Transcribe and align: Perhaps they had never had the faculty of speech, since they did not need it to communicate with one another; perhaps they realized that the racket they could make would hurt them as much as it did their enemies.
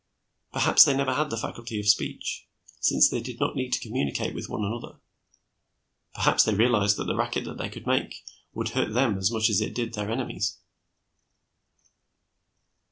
Perhaps 0.51 0.83
they 0.83 0.93
had 0.93 0.97
never 0.97 1.13
had 1.13 1.29
the 1.29 1.37
faculty 1.37 1.79
of 1.79 1.87
speech, 1.87 2.47
since 2.79 3.07
they 3.07 3.21
did 3.21 3.39
not 3.39 3.55
need 3.55 3.67
it 3.67 3.73
to 3.73 3.79
communicate 3.87 4.33
with 4.33 4.49
one 4.49 4.65
another; 4.65 4.99
perhaps 6.15 6.43
they 6.43 6.55
realized 6.55 6.97
that 6.97 7.03
the 7.03 7.15
racket 7.15 7.45
they 7.59 7.69
could 7.69 7.85
make 7.85 8.25
would 8.51 8.69
hurt 8.69 8.95
them 8.95 9.15
as 9.15 9.29
much 9.29 9.47
as 9.47 9.61
it 9.61 9.75
did 9.75 9.93
their 9.93 10.09
enemies. 10.09 10.57